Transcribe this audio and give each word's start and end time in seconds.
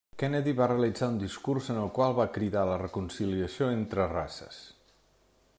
Kennedy 0.21 0.53
va 0.59 0.67
realitzar 0.69 1.09
un 1.13 1.19
discurs 1.23 1.69
en 1.75 1.81
el 1.83 1.91
qual 1.99 2.17
va 2.21 2.27
cridar 2.39 2.65
a 2.65 2.71
la 2.71 2.81
reconciliació 2.85 3.71
entre 3.79 4.11
races. 4.19 4.63